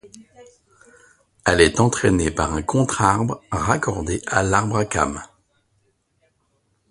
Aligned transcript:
Elle 1.45 1.61
est 1.61 1.79
entraînée 1.79 2.31
par 2.31 2.55
un 2.55 2.63
contre-arbre 2.63 3.43
raccordé 3.51 4.19
à 4.25 4.41
l'arbre 4.41 4.77
à 4.77 4.85
cames. 4.85 5.21